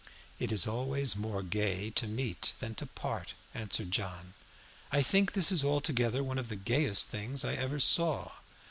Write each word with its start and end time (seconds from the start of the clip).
"It 0.39 0.51
is 0.51 0.65
always 0.65 1.15
more 1.15 1.43
gay 1.43 1.91
to 1.91 2.07
meet 2.07 2.55
than 2.57 2.73
to 2.73 2.87
part," 2.87 3.35
answered 3.53 3.91
John. 3.91 4.33
"I 4.91 5.03
think 5.03 5.33
this 5.33 5.51
is 5.51 5.63
altogether 5.63 6.23
one 6.23 6.39
of 6.39 6.49
the 6.49 6.55
gayest 6.55 7.09
things 7.09 7.45
I 7.45 7.53
ever 7.53 7.79
saw. 7.79 8.31